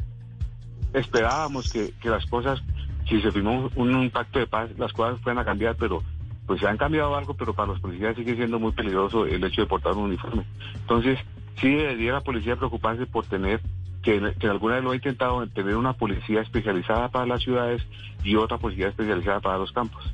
esperábamos 0.92 1.72
que, 1.72 1.92
las 2.04 2.26
cosas, 2.26 2.62
si 3.08 3.20
se 3.20 3.32
firmó 3.32 3.70
un, 3.74 4.10
pacto 4.10 4.38
de 4.38 4.46
paz, 4.46 4.70
las 4.78 4.92
cosas 4.92 5.20
fueran 5.20 5.38
a 5.40 5.44
cambiar, 5.44 5.76
pero 5.76 6.02
pues 6.46 6.60
se 6.60 6.66
han 6.66 6.76
cambiado 6.76 7.14
algo, 7.14 7.34
pero 7.34 7.54
para 7.54 7.68
los 7.68 7.80
policías 7.80 8.16
sigue 8.16 8.34
siendo 8.34 8.58
muy 8.58 8.72
peligroso 8.72 9.26
el 9.26 9.42
hecho 9.44 9.62
de 9.62 9.66
portar 9.68 9.92
un 9.92 10.04
uniforme. 10.04 10.44
Entonces, 10.74 11.18
sí 11.60 11.68
debería 11.68 12.14
la 12.14 12.20
policía 12.22 12.56
preocuparse 12.56 13.06
por 13.06 13.26
tener 13.26 13.60
que, 14.02 14.34
que 14.38 14.48
alguna 14.48 14.76
vez 14.76 14.84
lo 14.84 14.90
ha 14.90 14.96
intentado 14.96 15.46
tener 15.48 15.76
una 15.76 15.92
policía 15.92 16.40
especializada 16.40 17.08
para 17.08 17.26
las 17.26 17.42
ciudades 17.42 17.86
y 18.24 18.34
otra 18.36 18.58
policía 18.58 18.88
especializada 18.88 19.40
para 19.40 19.58
los 19.58 19.72
campos. 19.72 20.12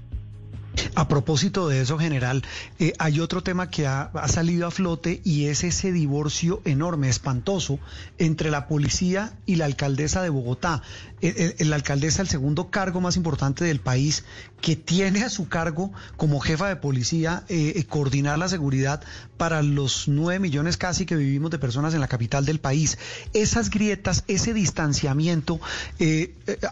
A 0.96 1.08
propósito 1.08 1.68
de 1.68 1.82
eso, 1.82 1.98
general, 1.98 2.42
eh, 2.78 2.94
hay 2.98 3.20
otro 3.20 3.42
tema 3.42 3.68
que 3.68 3.86
ha, 3.86 4.10
salido 4.28 4.66
a 4.66 4.70
flote 4.70 5.20
y 5.24 5.44
es 5.44 5.62
ese 5.62 5.92
divorcio 5.92 6.62
enorme, 6.64 7.10
espantoso, 7.10 7.78
entre 8.16 8.50
la 8.50 8.66
policía 8.66 9.34
y 9.44 9.56
la 9.56 9.66
alcaldesa 9.66 10.22
de 10.22 10.30
Bogotá. 10.30 10.80
la 11.58 11.76
alcaldesa, 11.76 12.22
el 12.22 12.28
segundo 12.28 12.70
cargo 12.70 13.02
más 13.02 13.16
importante 13.16 13.62
del 13.62 13.78
país, 13.78 14.24
que 14.62 14.74
tiene 14.74 15.22
a 15.22 15.28
su 15.28 15.48
cargo 15.48 15.92
como 16.16 16.40
jefa 16.40 16.66
de 16.68 16.76
policía 16.76 17.44
eh, 17.48 17.74
eh, 17.76 17.84
coordinar 17.84 18.38
la 18.38 18.48
seguridad 18.48 19.02
para 19.36 19.62
los 19.62 20.08
nueve 20.08 20.38
millones 20.38 20.78
casi 20.78 21.04
que 21.04 21.14
vivimos 21.14 21.50
de 21.50 21.58
personas 21.58 21.92
en 21.92 22.00
la 22.00 22.08
capital 22.08 22.46
del 22.46 22.58
país. 22.58 22.96
Esas 23.34 23.68
grietas, 23.68 24.24
ese 24.28 24.54
distanciamiento 24.54 25.60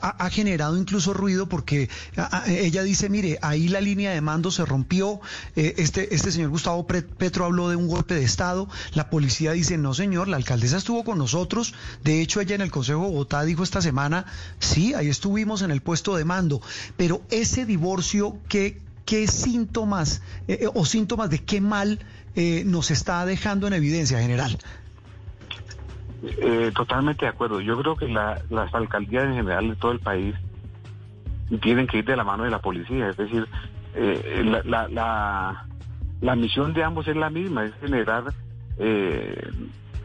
ha, 0.00 0.30
generado 0.30 0.78
incluso 0.78 1.12
ruido 1.12 1.46
porque 1.46 1.90
ella 2.46 2.82
dice, 2.82 3.10
mire, 3.10 3.38
ahí 3.42 3.68
la 3.68 3.82
línea 3.82 4.13
de 4.14 4.20
mando 4.20 4.50
se 4.50 4.64
rompió, 4.64 5.20
eh, 5.56 5.74
este, 5.78 6.14
este 6.14 6.32
señor 6.32 6.50
Gustavo 6.50 6.86
Petro 6.86 7.44
habló 7.44 7.68
de 7.68 7.76
un 7.76 7.88
golpe 7.88 8.14
de 8.14 8.24
Estado, 8.24 8.68
la 8.94 9.10
policía 9.10 9.52
dice, 9.52 9.76
no 9.78 9.94
señor, 9.94 10.28
la 10.28 10.36
alcaldesa 10.36 10.76
estuvo 10.76 11.04
con 11.04 11.18
nosotros, 11.18 11.74
de 12.02 12.20
hecho 12.20 12.40
ella 12.40 12.54
en 12.54 12.60
el 12.60 12.70
Consejo 12.70 13.02
de 13.02 13.08
Bogotá 13.08 13.42
dijo 13.44 13.62
esta 13.62 13.82
semana, 13.82 14.26
sí, 14.58 14.94
ahí 14.94 15.08
estuvimos 15.08 15.62
en 15.62 15.70
el 15.70 15.80
puesto 15.80 16.16
de 16.16 16.24
mando, 16.24 16.60
pero 16.96 17.22
ese 17.30 17.66
divorcio, 17.66 18.38
¿qué, 18.48 18.80
qué 19.04 19.26
síntomas 19.26 20.22
eh, 20.48 20.60
eh, 20.62 20.68
o 20.72 20.84
síntomas 20.84 21.30
de 21.30 21.40
qué 21.40 21.60
mal 21.60 22.00
nos 22.64 22.90
está 22.90 23.24
dejando 23.26 23.68
en 23.68 23.74
evidencia, 23.74 24.18
general? 24.18 24.58
totalmente 26.74 27.26
de 27.26 27.30
acuerdo. 27.30 27.60
Yo 27.60 27.78
creo 27.80 27.94
que 27.94 28.08
las 28.08 28.74
alcaldías 28.74 29.26
en 29.26 29.34
general 29.34 29.68
de 29.68 29.76
todo 29.76 29.92
el 29.92 30.00
país 30.00 30.34
tienen 31.60 31.86
que 31.86 31.98
ir 31.98 32.04
de 32.04 32.16
la 32.16 32.24
mano 32.24 32.44
de 32.44 32.50
la 32.50 32.60
policía. 32.60 33.08
Es 33.08 33.16
decir, 33.16 33.46
eh, 33.94 34.62
la, 34.64 34.88
la, 34.88 35.66
la, 36.20 36.36
misión 36.36 36.72
de 36.72 36.82
ambos 36.82 37.06
es 37.08 37.16
la 37.16 37.30
misma, 37.30 37.64
es 37.64 37.74
generar 37.80 38.24
eh, 38.78 39.48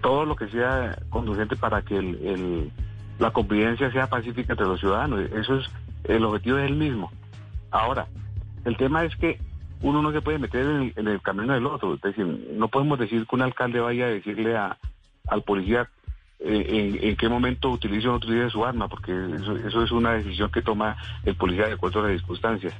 todo 0.01 0.25
lo 0.25 0.35
que 0.35 0.47
sea 0.47 0.97
conducente 1.09 1.55
para 1.55 1.81
que 1.81 1.97
el, 1.97 2.71
la 3.19 3.31
convivencia 3.31 3.91
sea 3.91 4.07
pacífica 4.07 4.53
entre 4.53 4.67
los 4.67 4.79
ciudadanos. 4.79 5.21
Eso 5.31 5.57
es, 5.57 5.65
el 6.05 6.23
objetivo 6.23 6.57
es 6.57 6.69
el 6.69 6.75
mismo. 6.75 7.11
Ahora, 7.71 8.07
el 8.65 8.77
tema 8.77 9.03
es 9.03 9.15
que 9.15 9.39
uno 9.81 10.01
no 10.01 10.11
se 10.11 10.21
puede 10.21 10.39
meter 10.39 10.91
en 10.95 11.07
el, 11.07 11.21
camino 11.21 11.53
del 11.53 11.65
otro. 11.65 11.95
Es 11.95 12.01
decir, 12.01 12.25
no 12.53 12.67
podemos 12.67 12.99
decir 12.99 13.25
que 13.25 13.35
un 13.35 13.41
alcalde 13.41 13.79
vaya 13.79 14.05
a 14.05 14.09
decirle 14.09 14.55
a, 14.57 14.77
al 15.27 15.43
policía 15.43 15.89
eh, 16.39 16.99
en, 17.01 17.15
qué 17.17 17.27
momento 17.27 17.69
utiliza 17.69 18.07
o 18.07 18.11
no 18.11 18.17
utiliza 18.17 18.49
su 18.49 18.63
arma, 18.65 18.87
porque 18.87 19.11
eso, 19.11 19.57
eso, 19.57 19.83
es 19.83 19.91
una 19.91 20.13
decisión 20.13 20.49
que 20.51 20.61
toma 20.61 20.95
el 21.25 21.35
policía 21.35 21.67
de 21.67 21.73
acuerdo 21.73 21.99
a 21.99 22.03
las 22.03 22.19
circunstancias. 22.19 22.73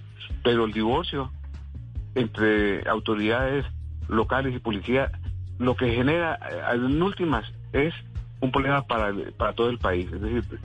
Pero 0.44 0.66
el 0.66 0.72
divorcio 0.72 1.32
entre 2.16 2.88
autoridades 2.89 3.66
locales 4.08 4.56
y 4.56 4.60
policía, 4.60 5.12
lo 5.58 5.75
que 5.75 5.94
genera, 5.94 6.39
eh, 6.50 6.75
en 6.75 7.01
últimas, 7.01 7.51
es 7.74 7.94
un 8.39 8.51
problema 8.51 8.82
para, 8.84 9.13
para 9.38 9.54
todo 9.54 9.70
el 9.70 9.78
país. 9.78 10.10
Es 10.12 10.22
decir, 10.22 10.60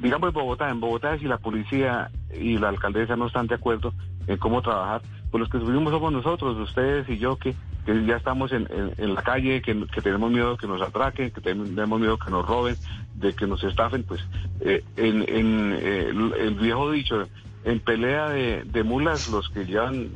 digamos 0.00 0.28
en 0.28 0.34
Bogotá, 0.34 0.70
en 0.70 0.80
Bogotá 0.80 1.18
si 1.18 1.24
la 1.24 1.38
policía 1.38 2.10
y 2.38 2.58
la 2.58 2.68
alcaldesa 2.68 3.16
no 3.16 3.28
están 3.28 3.46
de 3.46 3.54
acuerdo 3.54 3.94
en 4.26 4.36
cómo 4.36 4.60
trabajar, 4.62 5.00
pues 5.30 5.40
los 5.40 5.48
que 5.48 5.58
sufrimos 5.58 5.92
somos 5.92 6.12
nosotros, 6.12 6.58
ustedes 6.58 7.08
y 7.08 7.18
yo, 7.18 7.36
que 7.36 7.54
que 7.84 8.06
ya 8.06 8.16
estamos 8.16 8.52
en, 8.52 8.64
la 9.14 9.22
calle, 9.22 9.62
que, 9.62 9.74
tenemos 10.02 10.30
miedo 10.30 10.56
que 10.56 10.66
nos 10.66 10.82
atraquen, 10.82 11.30
que 11.30 11.40
tenemos 11.40 12.00
miedo 12.00 12.18
que 12.18 12.30
nos 12.30 12.46
roben, 12.46 12.76
de 13.14 13.32
que 13.32 13.46
nos 13.46 13.62
estafen, 13.64 14.02
pues 14.04 14.20
eh, 14.60 14.84
en, 14.96 15.24
eh, 15.28 16.10
el, 16.10 16.54
viejo 16.54 16.90
dicho, 16.90 17.26
en 17.64 17.80
pelea 17.80 18.28
de, 18.30 18.82
mulas 18.84 19.28
los 19.28 19.48
que 19.50 19.64
llevan 19.64 20.10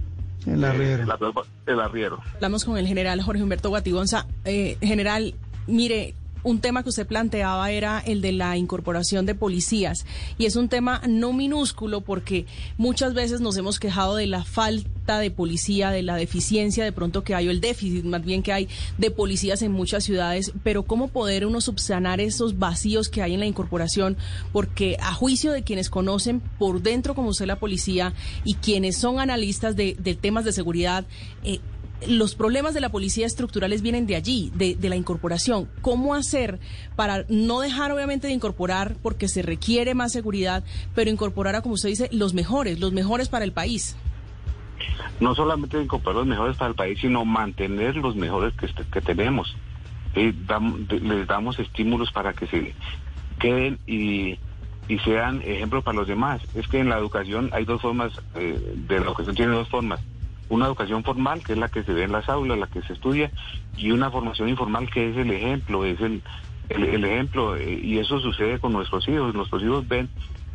el 0.47 0.64
arriero. 0.64 1.04
el 1.66 1.80
arriero. 1.80 2.21
Hablamos 2.35 2.64
con 2.64 2.76
el 2.76 2.87
general 2.87 3.23
Jorge 3.23 3.42
Humberto 3.42 3.71
Guatibonza. 3.71 4.26
Eh, 4.44 4.76
general, 4.80 5.35
mire, 5.66 6.14
un 6.44 6.60
tema 6.60 6.82
que 6.82 6.90
usted 6.90 7.06
planteaba 7.06 7.70
era 7.70 8.00
el 8.00 8.20
de 8.20 8.32
la 8.32 8.56
incorporación 8.56 9.26
de 9.26 9.34
policías. 9.34 10.06
Y 10.38 10.46
es 10.46 10.56
un 10.56 10.68
tema 10.68 11.02
no 11.08 11.32
minúsculo 11.32 12.02
porque 12.02 12.46
muchas 12.76 13.14
veces 13.14 13.40
nos 13.40 13.56
hemos 13.56 13.80
quejado 13.80 14.16
de 14.16 14.26
la 14.26 14.44
falta 14.44 15.18
de 15.18 15.30
policía, 15.30 15.90
de 15.90 16.02
la 16.02 16.16
deficiencia 16.16 16.84
de 16.84 16.92
pronto 16.92 17.24
que 17.24 17.34
hay 17.34 17.48
o 17.48 17.50
el 17.50 17.60
déficit 17.60 18.04
más 18.04 18.24
bien 18.24 18.42
que 18.42 18.52
hay 18.52 18.68
de 18.98 19.10
policías 19.10 19.62
en 19.62 19.72
muchas 19.72 20.04
ciudades, 20.04 20.52
pero 20.62 20.84
cómo 20.84 21.08
poder 21.08 21.46
uno 21.46 21.60
subsanar 21.60 22.20
esos 22.20 22.58
vacíos 22.58 23.08
que 23.08 23.22
hay 23.22 23.34
en 23.34 23.40
la 23.40 23.46
incorporación 23.46 24.16
porque 24.52 24.96
a 25.00 25.12
juicio 25.12 25.52
de 25.52 25.62
quienes 25.62 25.90
conocen 25.90 26.40
por 26.58 26.82
dentro 26.82 27.14
como 27.14 27.30
usted 27.30 27.46
la 27.46 27.58
policía 27.58 28.12
y 28.44 28.54
quienes 28.54 28.96
son 28.96 29.18
analistas 29.18 29.76
de, 29.76 29.94
temas 30.20 30.44
de 30.44 30.52
seguridad, 30.52 31.04
eh, 31.42 31.60
los 32.08 32.34
problemas 32.34 32.75
de 32.75 32.80
la 32.80 32.90
policía 32.90 33.26
estructurales 33.26 33.82
vienen 33.82 34.06
de 34.06 34.16
allí, 34.16 34.50
de, 34.54 34.76
la 34.88 34.96
incorporación. 34.96 35.68
¿Cómo 35.80 36.14
hacer 36.14 36.61
para 36.96 37.25
no 37.28 37.61
dejar 37.61 37.92
obviamente 37.92 38.26
de 38.26 38.32
incorporar 38.32 38.96
porque 39.02 39.28
se 39.28 39.42
requiere 39.42 39.94
más 39.94 40.12
seguridad, 40.12 40.64
pero 40.94 41.11
incorporar 41.11 41.56
a, 41.56 41.62
como 41.62 41.75
usted 41.75 41.88
dice, 41.88 42.08
los 42.12 42.34
mejores, 42.34 42.80
los 42.80 42.92
mejores 42.92 43.28
para 43.28 43.44
el 43.44 43.52
país? 43.52 43.96
No 45.20 45.34
solamente 45.34 45.80
incorporar 45.80 46.16
los 46.16 46.26
mejores 46.26 46.56
para 46.56 46.70
el 46.70 46.75
país, 46.75 46.99
sino 47.00 47.25
mantener 47.25 47.96
los 47.96 48.16
mejores 48.16 48.54
que, 48.54 49.00
tenemos. 49.00 49.56
les 50.14 51.26
damos 51.26 51.58
estímulos 51.58 52.11
para 52.12 52.32
que 52.32 52.46
se 52.46 52.75
queden 53.38 53.78
y, 53.87 54.38
sean 55.04 55.40
ejemplos 55.42 55.82
para 55.82 55.96
los 55.96 56.06
demás. 56.06 56.42
Es 56.54 56.68
que 56.68 56.78
en 56.78 56.88
la 56.88 56.99
educación 56.99 57.50
hay 57.52 57.64
dos 57.64 57.80
formas, 57.80 58.12
eh, 58.34 58.75
de 58.87 59.00
la 59.00 59.06
educación 59.06 59.34
tiene 59.34 59.52
dos 59.52 59.68
formas 59.68 60.00
una 60.48 60.66
educación 60.66 61.04
formal, 61.04 61.42
que 61.42 61.52
es 61.52 61.58
la 61.58 61.68
que 61.68 61.82
se 61.82 61.92
ve 61.92 62.04
en 62.04 62.12
las 62.12 62.28
aulas, 62.28 62.58
la 62.58 62.66
que 62.66 62.82
se 62.82 62.92
estudia, 62.92 63.30
y 63.76 63.90
una 63.90 64.10
formación 64.10 64.48
informal, 64.48 64.90
que 64.90 65.10
es 65.10 65.16
el 65.16 65.30
ejemplo, 65.30 65.84
es 65.84 66.00
el, 66.00 66.22
el, 66.68 67.04
ejemplo, 67.04 67.56
eh, 67.56 67.80
y 67.82 67.98
eso 67.98 68.20
sucede 68.20 68.58
con 68.58 68.72
nuestros 68.72 69.06
hijos. 69.08 69.34
Nuestros 69.34 69.62
hijos 69.62 69.86
ven, 69.86 70.08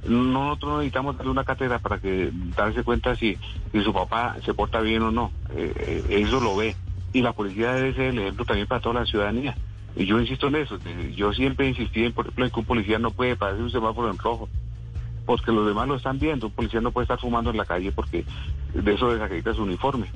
nosotros 0.07 0.77
necesitamos 0.77 1.17
darle 1.17 1.31
una 1.31 1.43
cátedra 1.43 1.79
para 1.79 1.99
que 1.99 2.31
darse 2.55 2.83
cuenta 2.83 3.15
si, 3.15 3.37
su 3.83 3.93
papá 3.93 4.37
se 4.45 4.53
porta 4.53 4.81
bien 4.81 5.03
o 5.03 5.11
no. 5.11 5.31
Eh, 5.55 5.73
eh, 5.75 6.21
eso 6.23 6.39
lo 6.39 6.55
ve. 6.55 6.75
Y 7.11 7.21
la 7.21 7.33
policía 7.33 7.73
debe 7.73 7.93
ser 7.93 8.05
el 8.05 8.19
ejemplo 8.19 8.45
también 8.45 8.67
para 8.67 8.81
toda 8.81 9.01
la 9.01 9.05
ciudadanía. 9.05 9.55
Y 9.95 10.05
yo 10.05 10.19
insisto 10.19 10.47
en 10.47 10.57
eso. 10.57 10.77
Yo 11.15 11.33
siempre 11.33 11.67
insistí 11.67 12.05
en, 12.05 12.13
por 12.13 12.25
ejemplo, 12.25 12.45
en 12.45 12.51
que 12.51 12.59
un 12.59 12.65
policía 12.65 12.99
no 12.99 13.11
puede 13.11 13.35
pasar 13.35 13.59
un 13.59 13.71
semáforo 13.71 14.09
en 14.09 14.17
rojo 14.17 14.47
porque 15.29 15.51
los 15.51 15.67
demás 15.67 15.87
lo 15.87 15.95
están 15.95 16.17
viendo. 16.17 16.47
Un 16.47 16.53
policía 16.53 16.81
no 16.81 16.89
puede 16.89 17.03
estar 17.03 17.19
fumando 17.19 17.51
en 17.51 17.57
la 17.57 17.65
calle 17.65 17.91
porque 17.91 18.25
de 18.73 18.93
eso 18.95 19.11
desacredita 19.11 19.53
su 19.53 19.61
uniforme. 19.61 20.07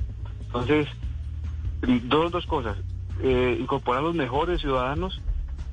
Entonces, 0.46 0.88
dos, 2.02 2.32
dos 2.32 2.44
cosas. 2.46 2.76
Eh, 3.22 3.56
incorporar 3.60 4.02
los 4.02 4.16
mejores 4.16 4.60
ciudadanos 4.60 5.22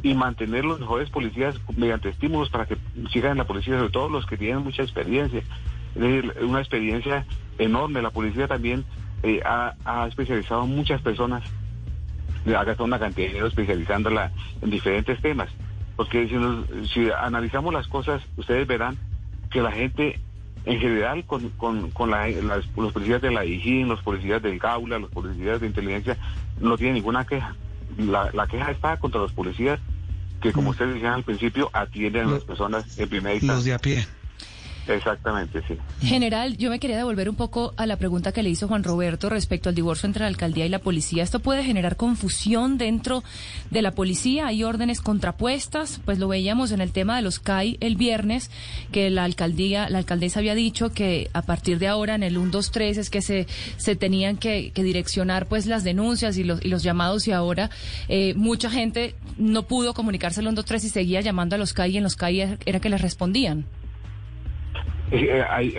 y 0.04 0.14
mantener 0.14 0.64
los 0.64 0.80
mejores 0.80 1.10
policías 1.10 1.60
mediante 1.76 2.10
estímulos 2.10 2.52
para 2.52 2.68
que 2.68 2.78
sigan 3.12 3.32
en 3.32 3.38
la 3.40 3.48
policía, 3.48 3.80
sobre 3.80 3.90
todo 3.90 4.10
los 4.10 4.28
que 4.28 4.38
tienen 4.38 4.64
mucha 4.64 4.84
experiencia. 4.84 5.42
Es 5.96 6.00
decir, 6.00 6.36
una 6.44 6.60
experiencia 6.60 7.26
enorme. 7.58 8.04
La 8.04 8.12
policía 8.12 8.48
también 8.48 8.86
eh, 9.24 9.42
ha, 9.44 10.06
especializado 10.08 10.62
a 10.62 10.66
muchas 10.66 11.02
personas, 11.02 11.42
ha 12.46 12.64
gastado 12.64 12.84
una 12.84 13.00
cantidad 13.00 13.26
de 13.26 13.30
dinero 13.30 13.48
especializándola 13.48 14.32
en 14.62 14.70
diferentes 14.70 15.20
temas. 15.20 15.50
Porque 15.96 16.28
si, 16.28 16.88
si 16.90 17.10
analizamos 17.10 17.74
las 17.74 17.88
cosas, 17.88 18.22
ustedes 18.38 18.68
verán 18.68 19.00
que 19.52 19.62
la 19.62 19.72
gente 19.72 20.20
en 20.66 20.80
general 20.80 21.26
con, 21.26 21.50
con, 21.52 21.90
con 21.92 22.12
los 22.12 22.92
policías 22.94 23.22
de 23.22 23.32
la 23.32 23.46
IGIN, 23.46 23.88
los 23.88 24.02
policías 24.02 24.42
del 24.42 24.60
Gaula, 24.60 25.00
los 25.00 25.10
policías 25.10 25.60
de 25.60 25.68
inteligencia, 25.68 26.18
no 26.60 26.78
tienen 26.78 26.96
ninguna 26.96 27.26
queja. 27.26 27.56
La, 27.98 28.30
la 28.32 28.48
queja 28.48 28.72
está 28.72 28.98
contra 28.98 29.22
los 29.22 29.32
policías 29.34 29.80
que, 30.42 30.52
como 30.52 30.70
mm. 30.70 30.72
ustedes 30.72 30.94
decían 30.96 31.14
al 31.14 31.24
principio, 31.24 31.70
atienden 31.74 32.28
a 32.28 32.32
las 32.32 32.44
personas 32.44 32.98
en 33.00 33.10
primera 33.10 33.36
instancia. 33.36 33.56
Los 33.56 33.66
de 33.66 33.74
a 33.74 33.80
pie. 33.80 34.08
Exactamente, 34.88 35.62
sí. 35.68 35.76
General, 36.02 36.58
yo 36.58 36.70
me 36.70 36.80
quería 36.80 36.98
devolver 36.98 37.30
un 37.30 37.36
poco 37.36 37.74
a 37.78 37.86
la 37.86 37.98
pregunta 37.98 38.32
que 38.32 38.42
le 38.42 38.50
hizo 38.50 38.68
Juan 38.68 38.84
Roberto 38.84 39.30
respecto 39.30 39.70
al 39.70 39.76
divorcio 39.76 40.08
entre 40.08 40.22
la 40.22 40.28
alcaldía 40.28 40.66
y 40.66 40.70
la 40.70 40.80
policía. 40.80 41.24
¿Esto 41.24 41.40
puede 41.40 41.64
generar 41.64 41.98
confusión 41.98 42.78
dentro 42.78 43.24
de 43.70 43.82
la 43.82 43.92
policía? 43.92 44.48
¿Hay 44.48 44.64
órdenes 44.64 45.02
contrapuestas? 45.02 46.02
Pues 46.04 46.18
lo 46.18 46.28
veíamos 46.28 46.72
en 46.72 46.82
el 46.82 46.92
tema 46.92 47.16
de 47.16 47.22
los 47.22 47.40
CAI 47.40 47.78
el 47.80 47.96
viernes, 47.96 48.50
que 48.92 49.10
la 49.10 49.24
alcaldía, 49.24 49.90
la 49.90 50.00
alcaldesa 50.00 50.40
había 50.40 50.56
dicho 50.56 50.92
que 50.92 51.30
a 51.34 51.44
partir 51.44 51.78
de 51.78 51.88
ahora 51.88 52.16
en 52.16 52.24
el 52.24 52.38
1, 52.38 52.52
2, 52.52 52.72
3 52.72 52.98
es 52.98 53.10
que 53.10 53.22
se, 53.22 53.48
se 53.78 53.96
tenían 53.96 54.38
que, 54.38 54.72
direccionar 54.82 55.46
pues 55.46 55.68
las 55.68 55.84
denuncias 55.84 56.38
y 56.38 56.44
los, 56.44 56.66
y 56.66 56.68
los 56.68 56.82
llamados 56.82 57.28
y 57.28 57.32
ahora 57.32 57.70
eh, 58.08 58.34
mucha 58.36 58.72
gente 58.72 59.14
no 59.38 59.64
pudo 59.64 59.94
comunicarse 59.94 60.40
al 60.40 60.48
1, 60.48 60.56
2, 60.56 60.66
3 60.66 60.84
y 60.86 60.90
seguía 60.90 61.22
llamando 61.22 61.56
a 61.56 61.60
los 61.60 61.74
CAI 61.74 61.92
y 61.92 61.98
en 61.98 62.04
los 62.04 62.16
CAI 62.16 62.58
era 62.66 62.80
que 62.80 62.90
les 62.90 63.02
respondían. 63.02 63.66
Eh, 65.12 65.44
ahí, 65.50 65.76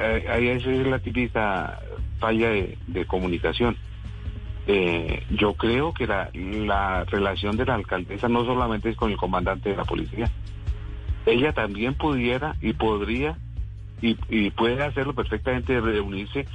esa 0.49 0.71
es 0.71 0.87
la 0.87 0.99
típica 0.99 1.81
falla 2.19 2.51
de, 2.51 3.07
comunicación. 3.07 3.77
Eh, 4.67 5.25
yo 5.31 5.55
creo 5.55 5.93
que 5.93 6.07
la, 6.07 6.31
la, 6.35 7.05
relación 7.05 7.57
de 7.57 7.65
la 7.65 7.75
alcaldesa 7.75 8.29
no 8.29 8.45
solamente 8.45 8.91
es 8.91 8.97
con 8.97 9.11
el 9.11 9.17
comandante 9.17 9.71
de 9.71 9.77
la 9.77 9.85
policía, 9.85 10.31
ella 11.27 11.53
también 11.53 11.95
pudiera 11.95 12.57
y 12.61 12.75
podría 12.75 13.37
y, 14.01 14.17
y 14.29 14.51
puede 14.51 14.83
hacerlo 14.83 15.15
perfectamente, 15.15 15.81
reunirse, 15.81 16.47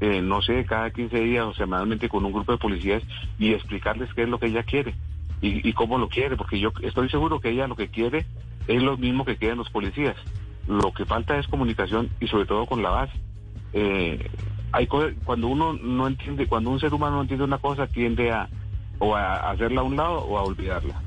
eh, 0.00 0.20
no 0.20 0.42
sé, 0.42 0.64
cada 0.64 0.90
15 0.90 1.18
días 1.20 1.44
o 1.44 1.54
semanalmente 1.54 2.08
con 2.08 2.24
un 2.24 2.32
grupo 2.32 2.52
de 2.52 2.58
policías 2.58 3.02
y 3.38 3.52
explicarles 3.52 4.12
qué 4.14 4.24
es 4.24 4.28
lo 4.28 4.38
que 4.38 4.46
ella 4.46 4.62
quiere 4.62 4.94
y, 5.40 5.66
y 5.68 5.72
cómo 5.72 5.98
lo 5.98 6.08
quiere, 6.08 6.36
porque 6.36 6.60
yo 6.60 6.72
estoy 6.82 7.08
seguro 7.08 7.40
que 7.40 7.50
ella 7.50 7.66
lo 7.66 7.76
que 7.76 7.88
quiere 7.88 8.26
es 8.68 8.82
lo 8.82 8.96
mismo 8.96 9.24
que 9.24 9.36
quieren 9.36 9.58
los 9.58 9.70
policías. 9.70 10.16
Lo 10.66 10.92
que 10.92 11.04
falta 11.04 11.38
es 11.38 11.46
comunicación 11.46 12.10
y 12.20 12.26
sobre 12.26 12.46
todo 12.46 12.66
con 12.66 12.82
la 12.82 12.90
base. 12.90 13.18
Eh, 13.72 14.30
hay 14.72 14.86
cuando 14.86 15.48
uno 15.48 15.72
no 15.74 16.06
entiende, 16.06 16.46
cuando 16.46 16.70
un 16.70 16.80
ser 16.80 16.92
humano 16.92 17.16
no 17.16 17.22
entiende 17.22 17.44
una 17.44 17.58
cosa, 17.58 17.86
tiende 17.86 18.32
a 18.32 18.48
o 18.98 19.14
a 19.14 19.50
hacerla 19.50 19.82
a 19.82 19.84
un 19.84 19.96
lado 19.96 20.18
o 20.18 20.38
a 20.38 20.42
olvidarla. 20.42 21.02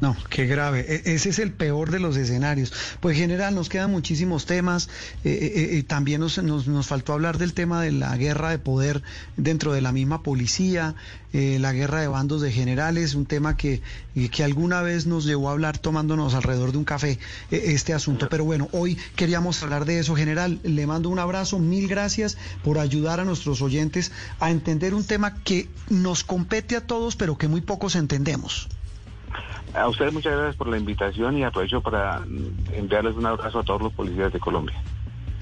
No, 0.00 0.16
qué 0.30 0.46
grave. 0.46 0.84
E, 0.88 1.14
ese 1.14 1.30
es 1.30 1.38
el 1.38 1.52
peor 1.52 1.90
de 1.90 1.98
los 1.98 2.16
escenarios. 2.16 2.72
Pues 3.00 3.16
general, 3.16 3.54
nos 3.54 3.68
quedan 3.68 3.90
muchísimos 3.90 4.46
temas. 4.46 4.88
Eh, 5.24 5.30
eh, 5.30 5.78
eh, 5.78 5.82
también 5.82 6.20
nos, 6.20 6.38
nos, 6.42 6.86
faltó 6.86 7.12
hablar 7.12 7.38
del 7.38 7.52
tema 7.52 7.82
de 7.82 7.92
la 7.92 8.16
guerra 8.16 8.50
de 8.50 8.58
poder 8.58 9.02
dentro 9.36 9.72
de 9.72 9.80
la 9.80 9.92
misma 9.92 10.22
policía, 10.22 10.94
la 11.32 11.72
guerra 11.74 12.00
de 12.00 12.08
bandos 12.08 12.40
de 12.40 12.50
generales, 12.50 13.14
un 13.14 13.26
tema 13.26 13.56
que, 13.56 13.82
que 14.32 14.44
alguna 14.44 14.80
vez 14.80 15.06
nos 15.06 15.26
llevó 15.26 15.50
a 15.50 15.52
hablar 15.52 15.76
tomándonos 15.76 16.32
alrededor 16.34 16.72
de 16.72 16.78
un 16.78 16.84
café 16.84 17.18
este 17.50 17.92
asunto. 17.92 18.28
Pero 18.30 18.44
bueno, 18.44 18.68
hoy 18.72 18.96
queríamos 19.14 19.62
hablar 19.62 19.84
de 19.84 19.98
eso. 19.98 20.16
General, 20.16 20.58
le 20.62 20.86
mando 20.86 21.10
un 21.10 21.18
abrazo. 21.18 21.58
Mil 21.58 21.86
gracias 21.86 22.38
por 22.64 22.78
ayudar 22.78 23.20
a 23.20 23.24
nuestros 23.24 23.60
oyentes 23.60 24.10
a 24.40 24.50
entender 24.50 24.94
un 24.94 25.04
tema 25.04 25.34
que 25.42 25.68
nos 25.90 26.24
compete 26.24 26.76
a 26.76 26.86
todos, 26.86 27.14
pero 27.16 27.36
que 27.36 27.48
muy 27.48 27.60
pocos 27.60 27.94
entendemos. 27.94 28.68
A 29.74 29.88
ustedes 29.88 30.12
muchas 30.12 30.32
gracias 30.32 30.56
por 30.56 30.68
la 30.68 30.78
invitación 30.78 31.36
y 31.36 31.44
aprovecho 31.44 31.80
para 31.80 32.22
enviarles 32.72 33.16
un 33.16 33.26
abrazo 33.26 33.60
a 33.60 33.62
todos 33.62 33.82
los 33.82 33.92
policías 33.92 34.32
de 34.32 34.40
Colombia. 34.40 34.80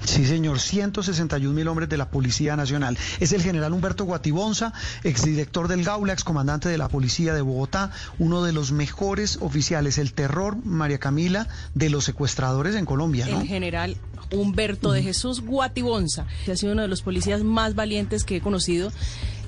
Sí, 0.05 0.25
señor, 0.25 0.59
161 0.59 1.53
mil 1.53 1.67
hombres 1.67 1.89
de 1.89 1.97
la 1.97 2.09
Policía 2.09 2.55
Nacional. 2.55 2.97
Es 3.19 3.33
el 3.33 3.41
general 3.41 3.73
Humberto 3.73 4.05
Guatibonza, 4.05 4.71
exdirector 5.03 5.67
del 5.67 5.83
Gaula, 5.83 6.13
excomandante 6.13 6.69
de 6.69 6.77
la 6.77 6.87
Policía 6.87 7.33
de 7.33 7.41
Bogotá, 7.41 7.91
uno 8.19 8.43
de 8.43 8.53
los 8.53 8.71
mejores 8.71 9.39
oficiales, 9.41 9.97
el 9.97 10.13
terror, 10.13 10.57
María 10.63 10.99
Camila, 10.99 11.47
de 11.73 11.89
los 11.89 12.05
secuestradores 12.05 12.75
en 12.75 12.85
Colombia. 12.85 13.27
¿no? 13.27 13.41
El 13.41 13.47
general 13.47 13.97
Humberto 14.31 14.91
de 14.91 15.03
Jesús 15.03 15.41
Guatibonza, 15.41 16.27
que 16.45 16.51
ha 16.51 16.57
sido 16.57 16.73
uno 16.73 16.83
de 16.83 16.87
los 16.87 17.01
policías 17.01 17.43
más 17.43 17.75
valientes 17.75 18.23
que 18.23 18.37
he 18.37 18.41
conocido, 18.41 18.91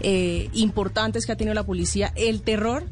eh, 0.02 0.50
importantes 0.54 1.26
que 1.26 1.32
ha 1.32 1.38
tenido 1.38 1.54
la 1.54 1.66
policía. 1.66 2.12
El 2.16 2.42
terror 2.42 2.86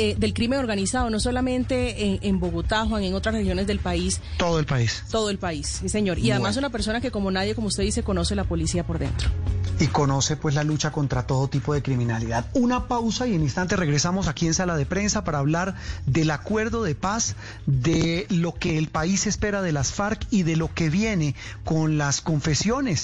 eh, 0.00 0.14
del 0.16 0.32
crimen 0.32 0.60
organizado, 0.60 1.10
no 1.10 1.18
solamente 1.18 2.20
en, 2.24 2.38
Bogotá, 2.38 2.86
Juan, 2.86 3.02
en 3.02 3.14
otras 3.14 3.34
regiones 3.34 3.66
del 3.66 3.80
país. 3.80 4.20
Todo 4.36 4.60
el 4.60 4.64
país. 4.64 5.02
Todo 5.10 5.28
el 5.28 5.38
país, 5.38 5.80
sí, 5.80 5.88
señor. 5.88 6.20
Y 6.20 6.30
además 6.30 6.56
una 6.56 6.70
persona 6.70 7.00
que 7.00 7.10
como 7.10 7.32
nadie, 7.32 7.56
como 7.56 7.66
usted 7.66 7.82
dice, 7.82 8.04
conoce 8.04 8.36
la 8.36 8.44
policía 8.44 8.86
por 8.86 9.00
dentro. 9.00 9.28
Y 9.80 9.88
conoce 9.88 10.36
pues 10.36 10.54
la 10.54 10.62
lucha 10.62 10.92
contra 10.92 11.26
todo 11.26 11.48
tipo 11.48 11.74
de 11.74 11.82
criminalidad. 11.82 12.46
Una 12.54 12.86
pausa 12.86 13.26
y 13.26 13.34
en 13.34 13.42
instante 13.42 13.74
regresamos 13.74 14.28
aquí 14.28 14.46
en 14.46 14.54
sala 14.54 14.76
de 14.76 14.86
prensa 14.86 15.24
para 15.24 15.38
hablar 15.38 15.74
del 16.06 16.30
acuerdo 16.30 16.84
de 16.84 16.94
paz, 16.94 17.34
de 17.66 18.26
lo 18.30 18.54
que 18.54 18.78
el 18.78 18.86
país 18.86 19.26
espera 19.26 19.62
de 19.62 19.72
las 19.72 19.92
FARC 19.92 20.24
y 20.30 20.44
de 20.44 20.54
lo 20.54 20.72
que 20.72 20.90
viene 20.90 21.34
con 21.64 21.98
las 21.98 22.20
confesiones 22.20 23.00